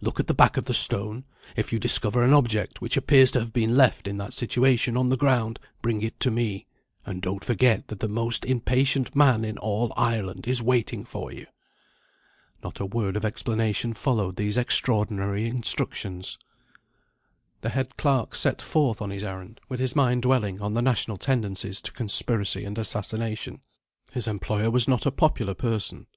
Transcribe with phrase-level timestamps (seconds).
[0.00, 1.24] Look at the back of the stone.
[1.54, 5.08] If you discover an Object which appears to have been left in that situation on
[5.08, 6.66] the ground, bring it to me;
[7.06, 11.46] and don't forget that the most impatient man in all Ireland is waiting for you."
[12.60, 16.38] Not a word of explanation followed these extraordinary instructions.
[17.60, 21.18] The head clerk set forth on his errand, with his mind dwelling on the national
[21.18, 23.60] tendencies to conspiracy and assassination.
[24.10, 26.08] His employer was not a popular person.